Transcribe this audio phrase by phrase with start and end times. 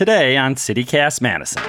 [0.00, 1.62] Today on CityCast Madison.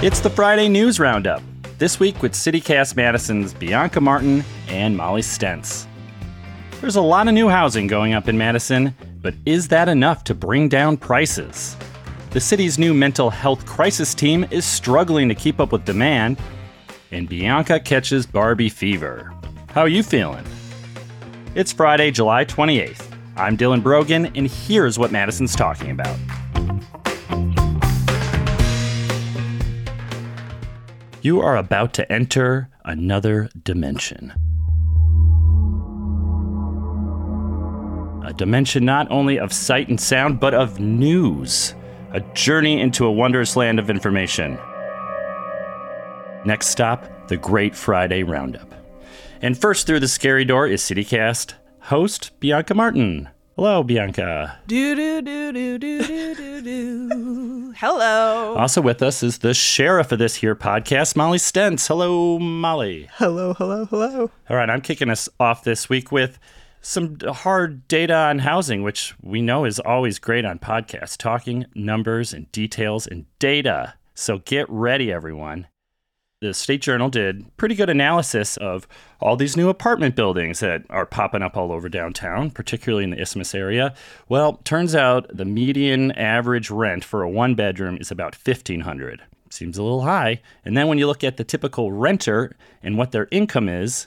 [0.00, 1.42] It's the Friday News Roundup.
[1.78, 5.88] This week with CityCast Madison's Bianca Martin and Molly Stentz.
[6.80, 10.32] There's a lot of new housing going up in Madison, but is that enough to
[10.32, 11.76] bring down prices?
[12.30, 16.38] The city's new mental health crisis team is struggling to keep up with demand,
[17.10, 19.34] and Bianca catches Barbie fever.
[19.70, 20.44] How are you feeling?
[21.56, 23.07] It's Friday, July 28th.
[23.38, 26.18] I'm Dylan Brogan, and here's what Madison's talking about.
[31.22, 34.32] You are about to enter another dimension.
[38.26, 41.76] A dimension not only of sight and sound, but of news.
[42.10, 44.58] A journey into a wondrous land of information.
[46.44, 48.74] Next stop, the Great Friday Roundup.
[49.40, 51.54] And first through the scary door is CityCast
[51.88, 53.30] host Bianca Martin.
[53.56, 54.58] Hello, Bianca.
[54.66, 57.72] Do do do do do do do.
[57.76, 58.54] Hello.
[58.56, 61.88] Also with us is the sheriff of this here podcast, Molly Stentz.
[61.88, 63.08] Hello, Molly.
[63.14, 64.30] Hello, hello, hello.
[64.50, 66.38] All right, I'm kicking us off this week with
[66.82, 72.34] some hard data on housing, which we know is always great on podcasts, talking numbers
[72.34, 73.94] and details and data.
[74.14, 75.68] So get ready, everyone
[76.40, 78.86] the State Journal did pretty good analysis of
[79.20, 83.20] all these new apartment buildings that are popping up all over downtown, particularly in the
[83.20, 83.92] Isthmus area.
[84.28, 89.22] Well, turns out the median average rent for a one bedroom is about 1500.
[89.50, 90.40] Seems a little high.
[90.64, 94.06] And then when you look at the typical renter and what their income is,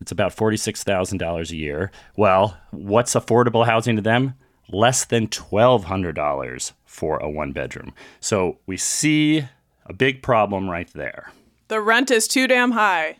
[0.00, 1.90] it's about $46,000 a year.
[2.16, 4.34] Well, what's affordable housing to them?
[4.68, 7.94] Less than $1,200 for a one bedroom.
[8.20, 9.46] So we see
[9.86, 11.32] a big problem right there.
[11.72, 13.16] The rent is too damn high.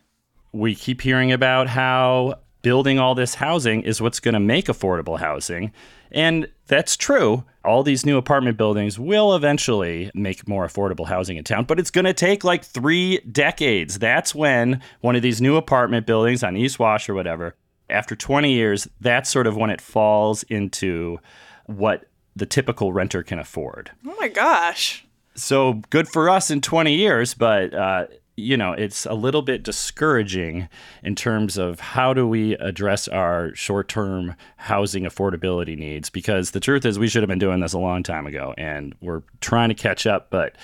[0.53, 5.19] We keep hearing about how building all this housing is what's going to make affordable
[5.19, 5.73] housing.
[6.11, 7.45] And that's true.
[7.65, 11.91] All these new apartment buildings will eventually make more affordable housing in town, but it's
[11.91, 13.99] going to take like three decades.
[13.99, 17.57] That's when one of these new apartment buildings on East Wash or whatever,
[17.89, 21.19] after 20 years, that's sort of when it falls into
[21.65, 22.05] what
[22.37, 23.93] the typical renter can afford.
[24.07, 25.07] Oh my gosh.
[25.35, 28.07] So good for us in 20 years, but uh,
[28.37, 30.69] you know, it's a little bit discouraging
[31.03, 36.61] in terms of how do we address our short term housing affordability needs because the
[36.61, 39.69] truth is we should have been doing this a long time ago and we're trying
[39.69, 40.57] to catch up, but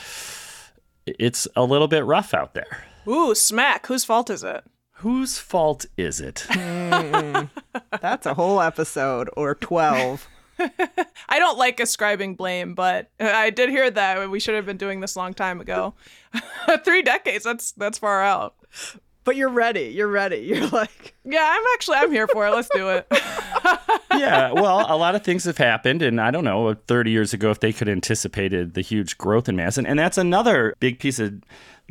[1.07, 2.85] it's a little bit rough out there.
[3.07, 3.87] Ooh, smack.
[3.87, 4.65] Whose fault is it?
[4.93, 6.47] Whose fault is it?
[6.49, 7.51] Mm,
[8.01, 10.27] that's a whole episode or 12.
[11.29, 15.01] I don't like ascribing blame, but I did hear that we should have been doing
[15.01, 15.95] this a long time ago.
[16.85, 18.55] Three decades, that's that's far out.
[19.25, 19.93] But you're ready.
[19.95, 20.39] You're ready.
[20.39, 22.51] You're like, yeah, I'm actually I'm here for it.
[22.51, 23.07] Let's do it.
[24.13, 27.51] yeah, well, a lot of things have happened, and I don't know, 30 years ago,
[27.51, 30.99] if they could have anticipated the huge growth in mass, and, and that's another big
[30.99, 31.43] piece of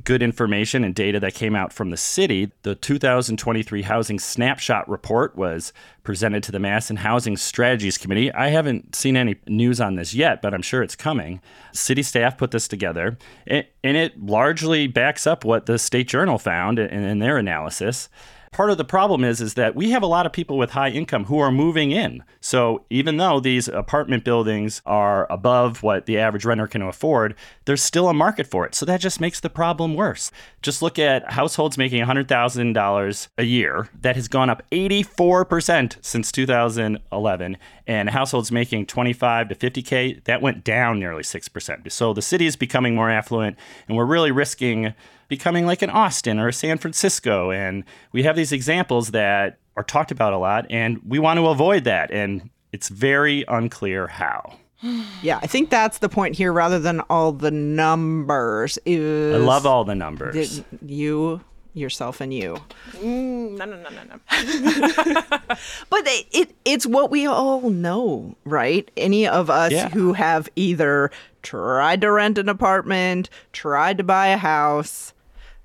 [0.04, 2.52] good information and data that came out from the city.
[2.62, 8.32] The 2023 Housing Snapshot Report was presented to the Madison Housing Strategies Committee.
[8.32, 11.42] I haven't seen any news on this yet, but I'm sure it's coming.
[11.74, 16.80] City staff put this together, and it largely backs up what the State Journal found
[16.80, 18.08] in their analysis
[18.58, 20.90] part of the problem is is that we have a lot of people with high
[20.90, 22.24] income who are moving in.
[22.42, 27.36] So even though these apartment buildings are above what the average renter can afford,
[27.66, 28.74] there's still a market for it.
[28.74, 30.32] So that just makes the problem worse.
[30.64, 33.90] Just look at households making $100,000 a year.
[34.02, 40.64] That has gone up 84% since 2011 and households making 25 to 50k, that went
[40.64, 41.92] down nearly 6%.
[41.92, 43.56] So the city is becoming more affluent
[43.88, 44.96] and we're really risking
[45.28, 47.52] becoming like an Austin or a San Francisco.
[47.52, 51.48] And we have these examples that are talked about a lot, and we want to
[51.48, 52.12] avoid that.
[52.12, 54.58] And it's very unclear how.
[55.24, 58.78] Yeah, I think that's the point here rather than all the numbers.
[58.86, 60.62] Is I love all the numbers.
[60.86, 61.42] You
[61.78, 62.58] yourself and you.
[62.94, 64.20] Mm, no, no, no, no, no.
[65.90, 68.90] but it, it, it's what we all know, right?
[68.98, 69.90] Any of us yeah.
[69.90, 71.12] who have either
[71.44, 75.14] tried to rent an apartment, tried to buy a house,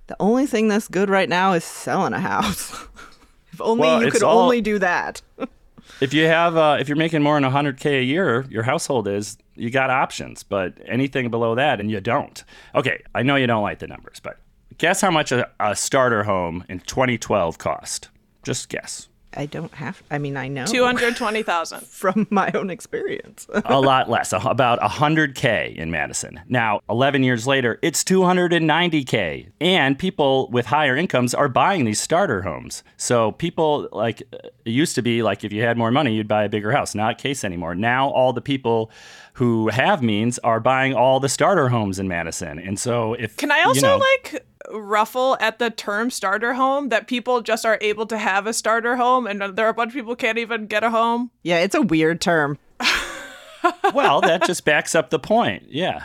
[0.06, 2.72] the only thing that's good right now is selling a house.
[3.52, 5.22] if only well, you could all, only do that.
[6.00, 9.38] if you have, uh, if you're making more than 100k a year, your household is,
[9.54, 10.42] you got options.
[10.42, 12.42] But anything below that, and you don't.
[12.74, 14.38] Okay, I know you don't like the numbers, but
[14.78, 18.08] guess how much a, a starter home in 2012 cost?
[18.42, 19.08] Just guess.
[19.34, 20.02] I don't have.
[20.10, 21.86] I mean, I know Two hundred twenty thousand.
[21.86, 23.46] from my own experience.
[23.64, 26.40] a lot less, about 100K in Madison.
[26.48, 29.48] Now, 11 years later, it's 290K.
[29.60, 32.82] And people with higher incomes are buying these starter homes.
[32.96, 36.44] So people, like, it used to be like if you had more money, you'd buy
[36.44, 36.94] a bigger house.
[36.94, 37.74] Not case anymore.
[37.74, 38.90] Now, all the people
[39.34, 42.58] who have means are buying all the starter homes in Madison.
[42.58, 43.36] And so if.
[43.36, 47.64] Can I also you know, like ruffle at the term starter home that people just
[47.64, 50.38] are able to have a starter home and there are a bunch of people can't
[50.38, 51.30] even get a home?
[51.42, 52.58] yeah, it's a weird term.
[53.94, 55.64] well, that just backs up the point.
[55.68, 56.04] Yeah.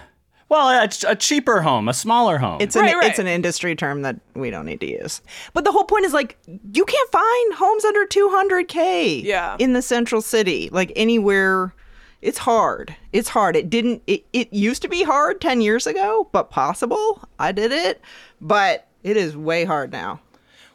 [0.50, 2.62] Well, a, a cheaper home, a smaller home.
[2.62, 3.10] It's an Right, right.
[3.10, 5.22] it's an industry term that we don't need to use.
[5.54, 6.38] But the whole point is like
[6.74, 9.24] you can't find homes under 200k.
[9.24, 9.58] Yeah.
[9.60, 11.74] In the central city, like anywhere
[12.22, 12.96] it's hard.
[13.14, 13.56] It's hard.
[13.56, 17.24] It didn't it, it used to be hard 10 years ago, but possible.
[17.40, 18.02] I did it,
[18.42, 20.22] but it is way hard now.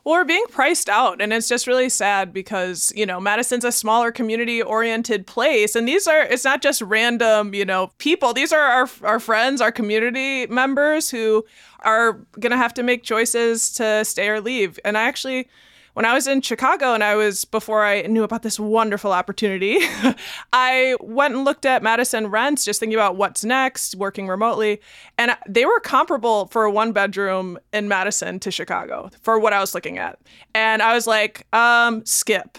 [0.05, 3.71] Well, we're being priced out, and it's just really sad because you know Madison's a
[3.71, 8.33] smaller community-oriented place, and these are it's not just random you know people.
[8.33, 11.45] These are our our friends, our community members who
[11.81, 14.79] are gonna have to make choices to stay or leave.
[14.85, 15.49] And I actually,
[15.95, 19.79] when I was in Chicago, and I was before I knew about this wonderful opportunity,
[20.53, 24.81] I went and looked at Madison rents, just thinking about what's next, working remotely,
[25.19, 29.61] and they were comparable for a one bedroom in Madison to Chicago for what I
[29.61, 30.19] was looking at.
[30.55, 32.59] And I was like, um, skip.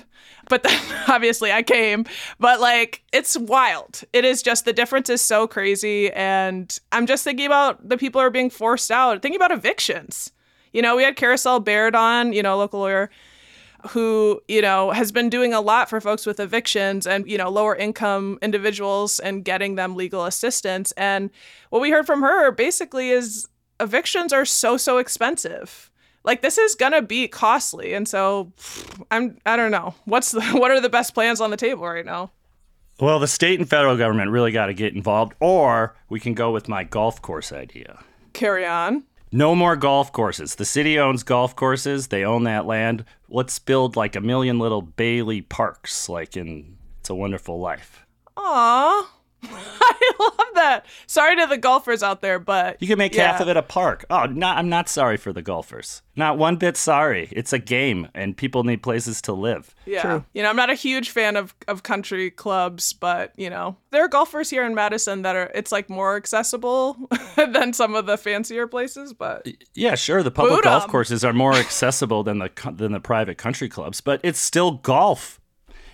[0.50, 2.06] But then obviously I came,
[2.40, 4.02] but like it's wild.
[4.14, 6.12] It is just the difference is so crazy.
[6.12, 10.33] And I'm just thinking about the people who are being forced out, thinking about evictions.
[10.74, 13.10] You know, we had Carousel Baird on, you know, local lawyer
[13.90, 17.50] who you know has been doing a lot for folks with evictions and you know
[17.50, 20.92] lower income individuals and getting them legal assistance.
[20.94, 21.30] And
[21.70, 23.48] what we heard from her basically is
[23.80, 25.90] evictions are so so expensive.
[26.24, 27.94] Like this is gonna be costly.
[27.94, 28.52] And so
[29.12, 29.96] i'm i don't know.
[30.06, 32.32] What's the what are the best plans on the table right now?
[33.00, 36.52] Well, the state and federal government really got to get involved, or we can go
[36.52, 38.00] with my golf course idea.
[38.34, 39.04] carry on
[39.36, 40.54] No more golf courses.
[40.54, 42.10] The city owns golf courses.
[42.10, 43.04] They own that land.
[43.28, 48.06] Let's build like a million little Bailey parks, like in It's a Wonderful Life.
[48.38, 49.12] Aw.
[49.52, 50.86] I love that.
[51.08, 53.32] Sorry to the golfers out there, but You can make yeah.
[53.32, 54.06] half of it a park.
[54.10, 56.02] Oh, not, I'm not sorry for the golfers.
[56.16, 57.28] Not one bit sorry.
[57.32, 59.74] It's a game, and people need places to live.
[59.86, 60.02] Yeah.
[60.02, 60.26] True.
[60.34, 64.04] You know, I'm not a huge fan of, of country clubs, but you know, there
[64.04, 66.98] are golfers here in Madison that are it's like more accessible
[67.36, 70.22] than some of the fancier places, but Yeah, sure.
[70.24, 70.90] The public Boot golf 'em.
[70.90, 75.40] courses are more accessible than the than the private country clubs, but it's still golf.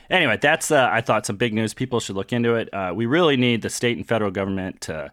[0.10, 1.74] Anyway, that's uh, I thought some big news.
[1.74, 2.74] People should look into it.
[2.74, 5.12] Uh, we really need the state and federal government to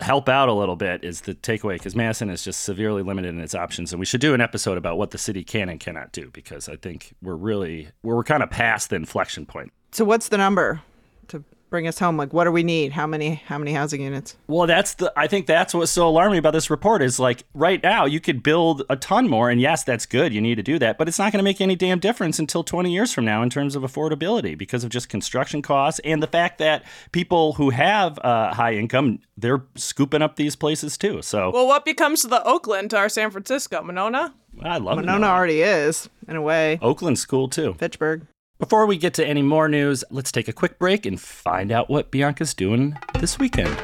[0.00, 1.04] help out a little bit.
[1.04, 4.20] Is the takeaway because Madison is just severely limited in its options, and we should
[4.20, 7.34] do an episode about what the city can and cannot do because I think we're
[7.34, 9.72] really we're kind of past the inflection point.
[9.92, 10.80] So what's the number
[11.28, 12.16] to bring us home?
[12.16, 12.92] Like what do we need?
[12.92, 14.36] How many how many housing units?
[14.46, 15.12] Well, that's the.
[15.16, 18.42] I think that's what's so alarming about this report is like right now you could
[18.42, 20.34] build a ton more, and yes, that's good.
[20.34, 22.64] You need to do that, but it's not going to make any damn difference until
[22.64, 26.26] 20 years from now in terms of affordability because of just construction costs and the
[26.26, 31.22] fact that people who have uh, high income they're scooping up these places too.
[31.22, 34.34] So well, what becomes of the Oakland to our San Francisco, Monona?
[34.62, 35.06] I love it.
[35.06, 36.78] Monona already is in a way.
[36.82, 37.74] Oakland's cool too.
[37.78, 38.26] Fitchburg.
[38.60, 41.88] Before we get to any more news, let's take a quick break and find out
[41.88, 43.74] what Bianca's doing this weekend.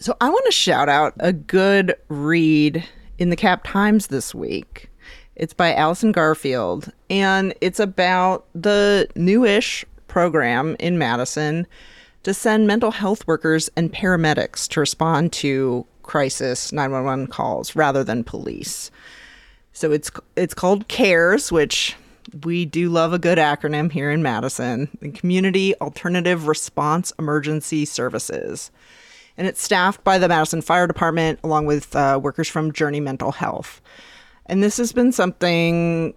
[0.00, 2.84] So I want to shout out a good read
[3.18, 4.90] in the Cap Times this week.
[5.36, 11.68] It's by Allison Garfield, and it's about the newish program in Madison
[12.24, 18.24] to send mental health workers and paramedics to respond to crisis 911 calls rather than
[18.24, 18.90] police.
[19.72, 21.96] So it's it's called CARES, which
[22.44, 28.70] we do love a good acronym here in Madison, the Community Alternative Response Emergency Services.
[29.36, 33.32] And it's staffed by the Madison Fire Department along with uh, workers from Journey Mental
[33.32, 33.80] Health.
[34.46, 36.14] And this has been something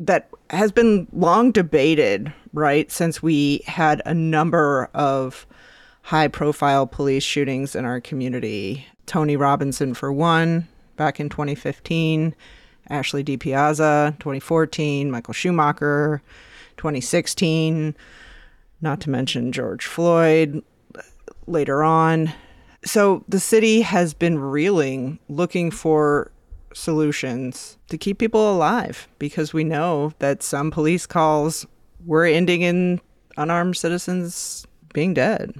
[0.00, 2.90] that has been long debated, right?
[2.90, 5.46] Since we had a number of
[6.02, 8.86] high profile police shootings in our community.
[9.06, 12.34] Tony Robinson, for one, back in 2015,
[12.88, 16.22] Ashley DiPiazza, 2014, Michael Schumacher,
[16.76, 17.94] 2016,
[18.80, 20.62] not to mention George Floyd
[21.46, 22.32] later on.
[22.84, 26.30] So the city has been reeling, looking for
[26.74, 31.66] solutions to keep people alive because we know that some police calls
[32.04, 33.00] were ending in
[33.36, 35.54] unarmed citizens being dead.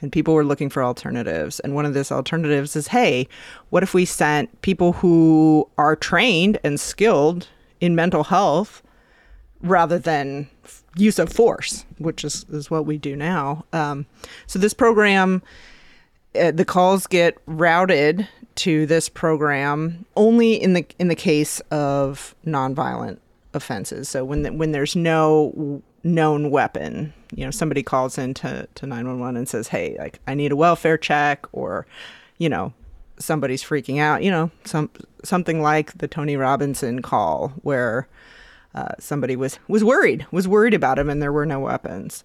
[0.00, 1.60] And people were looking for alternatives.
[1.60, 3.28] And one of those alternatives is hey,
[3.70, 7.48] what if we sent people who are trained and skilled
[7.80, 8.82] in mental health
[9.60, 10.48] rather than
[10.96, 13.64] use of force, which is, is what we do now.
[13.72, 14.06] Um,
[14.46, 15.42] so this program,
[16.38, 22.34] uh, the calls get routed to this program only in the in the case of
[22.44, 23.18] nonviolent
[23.54, 24.08] offenses.
[24.08, 29.36] So when the, when there's no known weapon, you know, somebody calls into to 911
[29.36, 31.86] and says, "Hey, like I need a welfare check," or,
[32.38, 32.72] you know,
[33.18, 34.22] somebody's freaking out.
[34.22, 34.90] You know, some
[35.24, 38.08] something like the Tony Robinson call where
[38.74, 42.24] uh, somebody was was worried, was worried about him, and there were no weapons.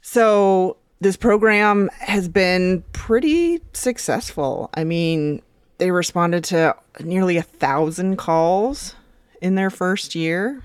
[0.00, 4.70] So this program has been pretty successful.
[4.74, 5.42] I mean,
[5.78, 8.94] they responded to nearly a thousand calls
[9.40, 10.62] in their first year,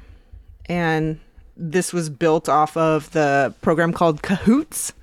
[0.65, 1.19] and
[1.57, 4.93] this was built off of the program called Cahoots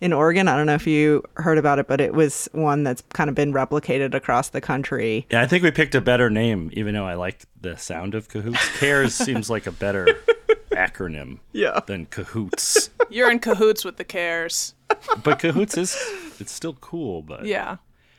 [0.00, 0.48] in Oregon.
[0.48, 3.34] I don't know if you heard about it, but it was one that's kind of
[3.34, 5.26] been replicated across the country.
[5.30, 8.28] Yeah, I think we picked a better name, even though I like the sound of
[8.28, 8.78] Cahoots.
[8.78, 10.06] CARES seems like a better
[10.72, 11.80] acronym yeah.
[11.86, 12.90] than Cahoots.
[13.08, 14.74] You're in cahoots with the cares.
[15.22, 15.96] But Cahoots is
[16.38, 17.76] it's still cool, but Yeah.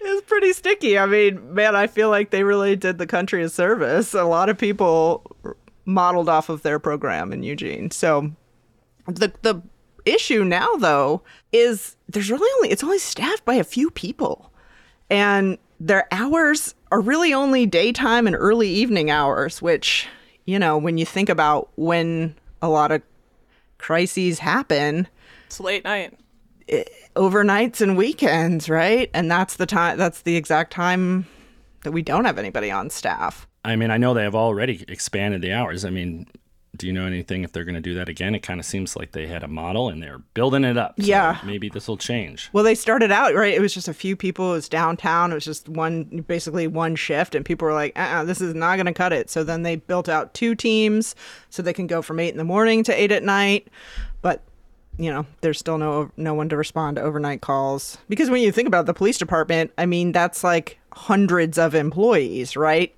[0.08, 1.00] It's pretty sticky.
[1.00, 4.13] I mean, man, I feel like they really did the country a service.
[4.13, 5.36] A lot of people
[5.86, 7.92] modeled off of their program in Eugene.
[7.92, 8.32] So
[9.08, 9.62] the the
[10.06, 14.51] issue now though is there's really only it's only staffed by a few people.
[15.10, 20.08] And their hours are really only daytime and early evening hours, which,
[20.46, 23.01] you know, when you think about when a lot of
[23.77, 25.08] crises happen,
[25.48, 26.18] It's late night.
[27.15, 29.10] overnights and weekends, right?
[29.13, 31.27] And that's the time that's the exact time
[31.86, 33.48] that we don't have anybody on staff.
[33.63, 35.86] I mean, I know they have already expanded the hours.
[35.86, 36.27] I mean,
[36.75, 38.36] do you know anything if they're going to do that again?
[38.36, 40.96] It kind of seems like they had a model and they're building it up.
[41.00, 41.38] So Yeah.
[41.46, 42.50] maybe this will change.
[42.51, 43.54] Well, they started out, right?
[43.54, 44.50] It was just a few people.
[44.51, 45.32] It was downtown.
[45.32, 47.34] It was just one, basically one shift.
[47.34, 49.30] And people were like, uh-uh, this is not going to cut it.
[49.30, 51.15] So then they built out two teams
[51.50, 53.70] so they can go from eight in the morning to eight at night.
[54.22, 54.44] But,
[54.98, 57.98] you know, there's still no, no one to respond to overnight calls.
[58.10, 62.55] Because when you think about the police department, I mean, that's like hundreds of employees,
[62.57, 62.93] right?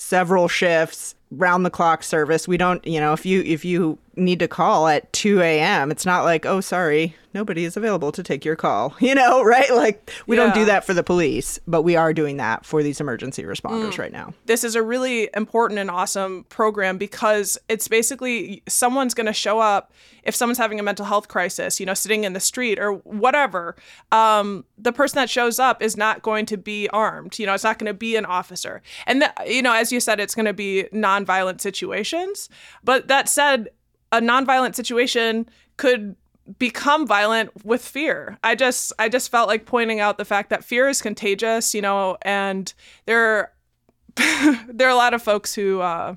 [0.00, 4.40] several shifts round the clock service we don't you know if you if you need
[4.40, 8.44] to call at 2 a.m it's not like oh sorry nobody is available to take
[8.44, 11.94] your call you know right like we don't do that for the police but we
[11.94, 15.90] are doing that for these emergency responders right now this is a really important and
[15.90, 19.92] awesome program because it's basically someone's going to show up
[20.24, 23.76] if someone's having a mental health crisis, you know, sitting in the street or whatever.
[24.12, 27.38] Um, the person that shows up is not going to be armed.
[27.38, 28.82] You know, it's not going to be an officer.
[29.06, 30.86] And, th- you know, as you said, it's going to be
[31.24, 32.48] nonviolent situations.
[32.84, 33.68] But that said,
[34.12, 36.16] a nonviolent situation could
[36.58, 38.38] become violent with fear.
[38.42, 41.82] I just I just felt like pointing out the fact that fear is contagious, you
[41.82, 42.72] know, and
[43.06, 43.52] there
[44.16, 46.16] there are a lot of folks who uh,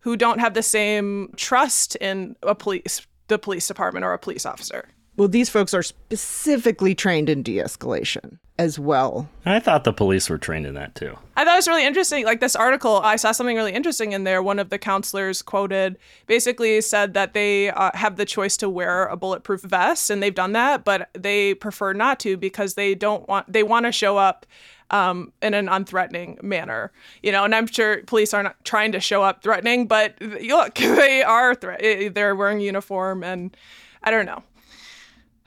[0.00, 4.46] who don't have the same trust in a police the police department or a police
[4.46, 4.88] officer.
[5.16, 10.38] Well these folks are specifically trained in de-escalation as well I thought the police were
[10.38, 11.16] trained in that too.
[11.36, 12.26] I thought it was really interesting.
[12.26, 14.42] Like this article, I saw something really interesting in there.
[14.42, 19.06] One of the counselors quoted basically said that they uh, have the choice to wear
[19.06, 23.26] a bulletproof vest, and they've done that, but they prefer not to because they don't
[23.28, 24.44] want they want to show up
[24.90, 26.92] um, in an unthreatening manner.
[27.22, 30.74] You know, and I'm sure police are not trying to show up threatening, but look,
[30.74, 33.56] they are thre- they're wearing uniform, and
[34.02, 34.42] I don't know.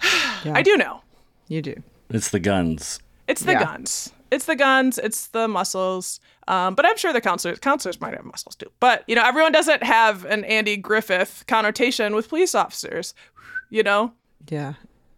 [0.45, 1.01] I do know.
[1.47, 1.75] you do
[2.09, 2.99] It's the guns.
[3.27, 3.63] It's the Yeah.
[3.63, 4.11] guns.
[4.31, 4.97] It's the guns.
[4.97, 6.19] It's the muscles.
[6.47, 8.71] Um, but I'm sure the counselors counselors might have muscles too.
[8.79, 13.13] But you know, everyone doesn't have an Andy Griffith connotation with police officers.
[13.69, 14.13] You know,
[14.49, 14.73] Yeah.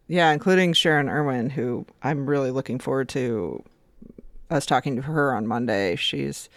[0.07, 3.63] Yeah, including Sharon Irwin, who I'm really looking forward to
[4.51, 5.95] us talking to her on Monday.
[5.95, 6.47] She's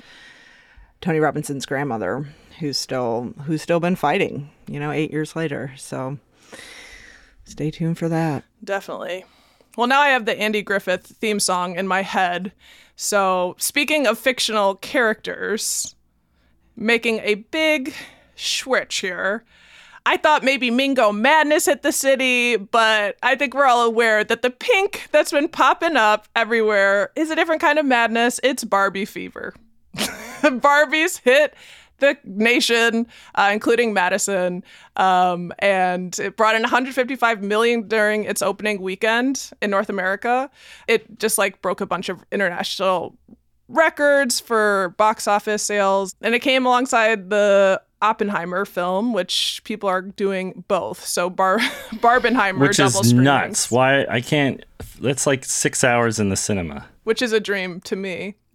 [1.00, 2.26] Tony Robinson's grandmother
[2.58, 5.72] who's still who's still been fighting, you know, 8 years later.
[5.76, 6.18] So
[7.48, 8.44] stay tuned for that.
[8.62, 9.24] definitely.
[9.76, 12.52] Well, now I have the Andy Griffith theme song in my head.
[12.96, 15.94] So speaking of fictional characters,
[16.78, 17.94] making a big
[18.36, 19.44] switch here.
[20.06, 24.42] I thought maybe Mingo Madness hit the city, but I think we're all aware that
[24.42, 28.40] the pink that's been popping up everywhere is a different kind of madness.
[28.42, 29.54] It's Barbie fever.
[29.96, 31.52] Barbies hit
[31.98, 34.64] the nation, uh, including Madison,
[34.96, 40.50] um, and it brought in 155 million during its opening weekend in North America.
[40.86, 43.16] It just like broke a bunch of international
[43.68, 50.02] records for box office sales, and it came alongside the Oppenheimer film, which people are
[50.02, 51.04] doing both.
[51.04, 51.58] So Bar
[51.94, 53.70] Barbenheimer, which double is screenings, nuts.
[53.70, 54.64] Why I can't?
[55.00, 56.86] That's like six hours in the cinema.
[57.04, 58.36] which is a dream to me.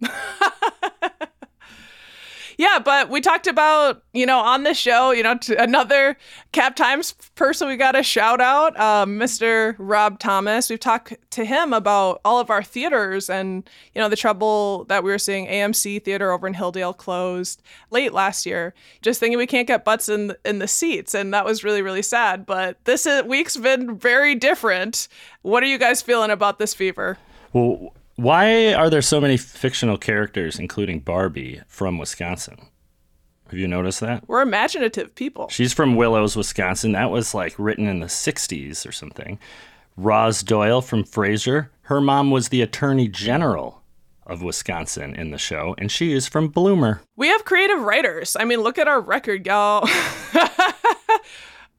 [2.56, 6.16] Yeah, but we talked about, you know, on the show, you know, another
[6.52, 9.74] Cap Times person we got a shout out, um, Mr.
[9.78, 10.70] Rob Thomas.
[10.70, 15.02] We've talked to him about all of our theaters and, you know, the trouble that
[15.02, 15.46] we were seeing.
[15.46, 20.08] AMC Theater over in Hilldale closed late last year, just thinking we can't get butts
[20.08, 21.14] in, in the seats.
[21.14, 22.46] And that was really, really sad.
[22.46, 25.08] But this is, week's been very different.
[25.42, 27.18] What are you guys feeling about this fever?
[27.52, 32.58] Well, why are there so many fictional characters, including Barbie, from Wisconsin?
[33.50, 34.26] Have you noticed that?
[34.28, 35.48] We're imaginative people.
[35.48, 36.92] She's from Willows, Wisconsin.
[36.92, 39.38] That was like written in the 60s or something.
[39.96, 41.68] Roz Doyle from Frasier.
[41.82, 43.82] Her mom was the attorney general
[44.26, 47.02] of Wisconsin in the show, and she is from Bloomer.
[47.16, 48.36] We have creative writers.
[48.38, 49.86] I mean, look at our record, y'all.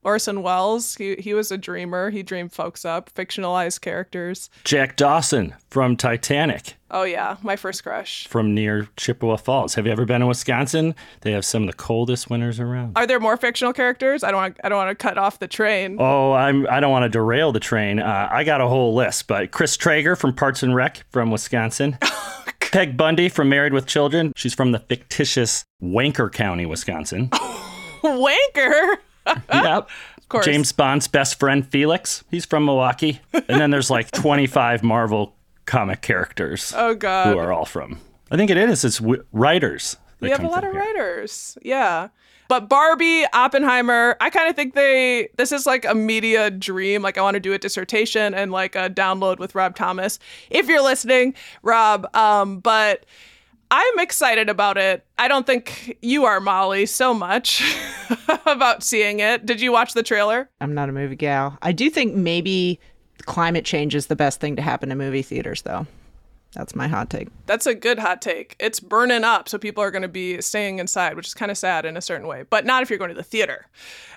[0.06, 2.12] Orson Welles, he, he was a dreamer.
[2.12, 4.50] He dreamed folks up, fictionalized characters.
[4.64, 8.28] Jack Dawson from Titanic, Oh, yeah, my first crush.
[8.28, 9.74] from near Chippewa Falls.
[9.76, 10.96] Have you ever been in Wisconsin?
[11.22, 12.94] They have some of the coldest winters around.
[12.96, 14.24] Are there more fictional characters?
[14.24, 14.58] I don't want.
[14.64, 15.98] I don't want to cut off the train.
[16.00, 16.66] Oh, I'm.
[16.70, 18.00] I don't want to derail the train.
[18.00, 21.98] Uh, I got a whole list, but Chris Traeger from Parks and Rec from Wisconsin.
[22.72, 24.32] Peg Bundy from Married with Children.
[24.36, 27.30] She's from the fictitious Wanker County, Wisconsin.
[28.04, 28.98] Wanker.
[29.54, 29.90] yep.
[30.18, 30.46] Of course.
[30.46, 32.24] James Bond's best friend Felix.
[32.32, 33.20] He's from Milwaukee.
[33.34, 37.28] And then there's like 25 Marvel comic characters Oh God.
[37.34, 38.00] who are all from.
[38.32, 38.84] I think it is.
[38.84, 39.98] It's w- writers.
[40.20, 40.82] We have a lot of here.
[40.82, 41.58] writers.
[41.62, 42.08] Yeah.
[42.48, 47.02] But Barbie, Oppenheimer, I kind of think they this is like a media dream.
[47.02, 50.20] Like I want to do a dissertation and like a download with Rob Thomas.
[50.52, 53.06] If you're listening, Rob, um, but
[53.72, 55.06] I'm excited about it.
[55.18, 57.64] I don't think you are, Molly, so much
[58.46, 59.46] about seeing it.
[59.46, 60.50] Did you watch the trailer?
[60.62, 61.58] I'm not a movie gal.
[61.62, 62.80] I do think maybe
[63.26, 65.88] climate change is the best thing to happen to movie theaters, though.
[66.56, 67.28] That's my hot take.
[67.46, 68.56] That's a good hot take.
[68.60, 71.58] It's burning up, so people are going to be staying inside, which is kind of
[71.58, 73.68] sad in a certain way, but not if you're going to the theater.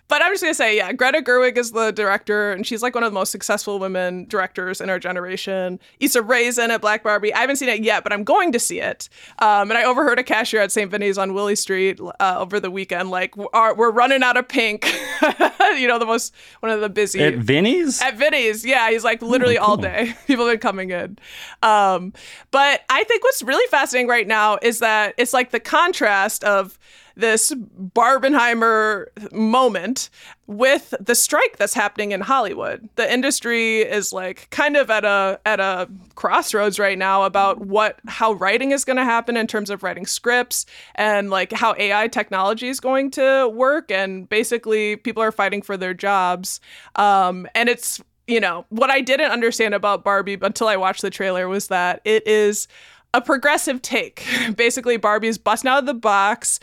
[0.09, 2.95] But I'm just going to say, yeah, Greta Gerwig is the director, and she's like
[2.95, 5.78] one of the most successful women directors in our generation.
[6.00, 7.35] Issa Rae's in it, Black Barbie.
[7.35, 9.11] I haven't seen it yet, but I'm going to see it.
[9.40, 10.90] Um, and I overheard a cashier at St.
[10.90, 14.86] Vinny's on Willie Street uh, over the weekend, like, we're running out of pink.
[15.76, 17.21] you know, the most, one of the busy.
[17.23, 18.00] At Vinny's?
[18.00, 20.15] At Vinny's, yeah, he's like literally all day.
[20.26, 21.19] People have been coming in.
[21.63, 22.15] Um,
[22.50, 26.78] but I think what's really fascinating right now is that it's like the contrast of
[27.19, 30.08] this Barbenheimer moment
[30.47, 32.88] with the strike that's happening in Hollywood.
[32.95, 37.99] The industry is like kind of at a at a crossroads right now about what
[38.06, 40.64] how writing is going to happen in terms of writing scripts
[40.95, 45.76] and like how AI technology is going to work and basically people are fighting for
[45.76, 46.60] their jobs.
[46.95, 51.10] Um, and it's you know what I didn't understand about Barbie until I watched the
[51.10, 52.69] trailer was that it is
[53.14, 54.25] a progressive take.
[54.56, 56.60] Basically, Barbie's busting out of the box,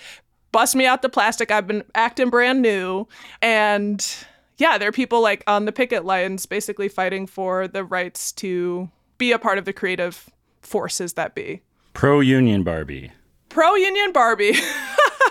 [0.51, 1.51] bust me out the plastic.
[1.51, 3.07] I've been acting brand new.
[3.41, 4.05] And
[4.57, 8.89] yeah, there are people like on the picket lines basically fighting for the rights to
[9.17, 10.29] be a part of the creative
[10.61, 11.61] forces that be.
[11.93, 13.11] Pro union Barbie.
[13.49, 14.55] Pro union Barbie.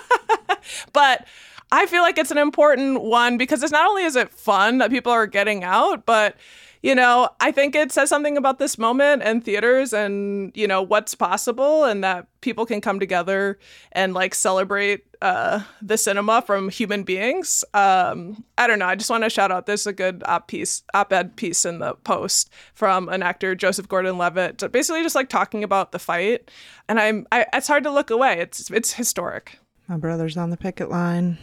[0.92, 1.26] but
[1.74, 4.90] I feel like it's an important one because it's not only is it fun that
[4.90, 6.36] people are getting out, but
[6.84, 10.82] you know, I think it says something about this moment and theaters and, you know,
[10.82, 13.58] what's possible and that people can come together
[13.90, 17.64] and like celebrate uh, the cinema from human beings.
[17.74, 18.86] Um, I don't know.
[18.86, 19.66] I just want to shout out.
[19.66, 24.70] There's a good op piece, op-ed piece in the post from an actor, Joseph Gordon-Levitt,
[24.70, 26.50] basically just like talking about the fight.
[26.88, 28.38] And I'm, I, it's hard to look away.
[28.38, 29.58] It's, it's historic.
[29.88, 31.38] My brother's on the picket line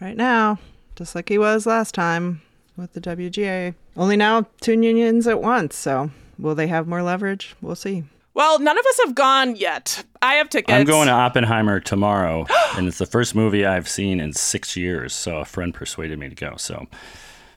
[0.00, 0.58] right now,
[0.96, 2.42] just like he was last time
[2.76, 3.74] with the WGA.
[3.96, 7.54] Only now two unions at once, so will they have more leverage?
[7.60, 8.04] We'll see.
[8.32, 10.04] Well, none of us have gone yet.
[10.22, 10.72] I have tickets.
[10.72, 15.12] I'm going to Oppenheimer tomorrow, and it's the first movie I've seen in six years.
[15.12, 16.54] So a friend persuaded me to go.
[16.56, 16.86] So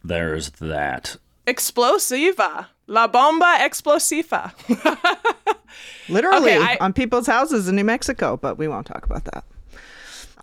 [0.04, 1.16] there's that.
[1.48, 2.68] Explosiva.
[2.88, 4.52] La bomba explosiva.
[6.10, 9.46] Literally Okay, I- on people's houses in New Mexico, but we won't talk about that.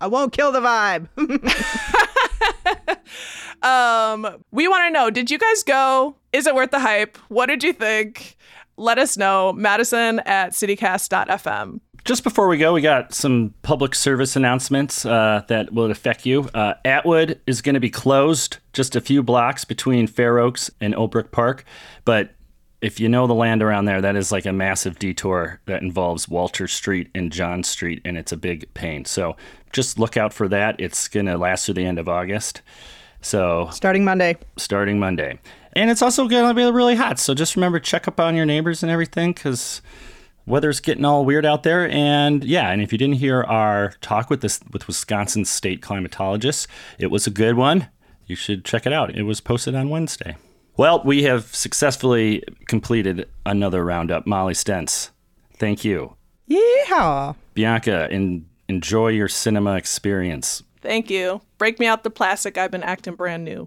[0.01, 1.07] I won't kill the vibe.
[3.63, 6.15] um, we want to know, did you guys go?
[6.33, 7.17] Is it worth the hype?
[7.27, 8.35] What did you think?
[8.77, 9.53] Let us know.
[9.53, 11.81] Madison at citycast.fm.
[12.03, 16.49] Just before we go, we got some public service announcements uh, that will affect you.
[16.55, 20.95] Uh, Atwood is going to be closed just a few blocks between Fair Oaks and
[20.95, 21.63] Olbrich Park,
[22.05, 22.31] but
[22.81, 26.27] if you know the land around there, that is like a massive detour that involves
[26.27, 29.05] Walter Street and John Street, and it's a big pain.
[29.05, 29.35] So
[29.71, 30.79] just look out for that.
[30.79, 32.61] It's going to last through the end of August.
[33.21, 34.37] So starting Monday.
[34.57, 35.39] Starting Monday.
[35.73, 37.19] And it's also going to be really hot.
[37.19, 39.81] So just remember, check up on your neighbors and everything because
[40.47, 41.87] weather's getting all weird out there.
[41.87, 46.67] And yeah, and if you didn't hear our talk with this with Wisconsin state climatologists,
[46.97, 47.87] it was a good one.
[48.25, 49.15] You should check it out.
[49.15, 50.35] It was posted on Wednesday.
[50.77, 54.25] Well, we have successfully completed another roundup.
[54.25, 55.11] Molly Stentz,
[55.57, 56.15] thank you.
[56.49, 57.35] Yeehaw.
[57.53, 60.63] Bianca, in, enjoy your cinema experience.
[60.81, 61.41] Thank you.
[61.57, 62.57] Break me out the plastic.
[62.57, 63.65] I've been acting brand new.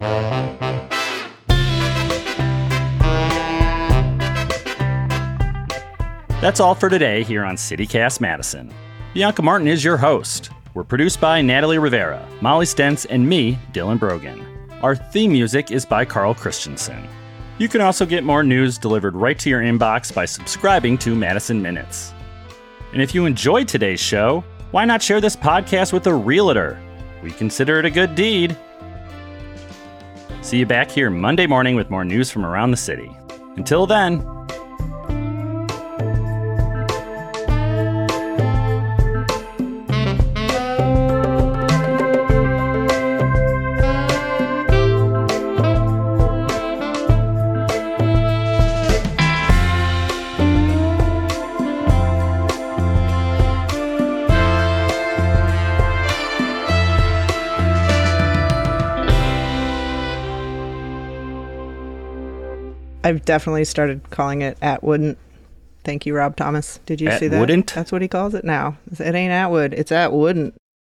[6.41, 8.73] That's all for today here on CityCast Madison.
[9.15, 10.51] Bianca Martin is your host.
[10.75, 14.54] We're produced by Natalie Rivera, Molly Stentz, and me, Dylan Brogan.
[14.85, 17.09] Our theme music is by Carl Christensen.
[17.57, 21.63] You can also get more news delivered right to your inbox by subscribing to Madison
[21.63, 22.13] Minutes.
[22.93, 26.79] And if you enjoyed today's show, why not share this podcast with a realtor?
[27.23, 28.59] We consider it a good deed.
[30.43, 33.11] See you back here Monday morning with more news from around the city.
[33.57, 34.21] Until then,
[63.05, 65.17] I've definitely started calling it Atwood.
[65.85, 66.81] Thank you, Rob Thomas.
[66.87, 67.39] Did you at see that?
[67.39, 67.75] Wouldn't?
[67.75, 68.79] That's what he calls it now.
[68.91, 69.75] It ain't Atwood.
[69.75, 70.55] It's Atwood.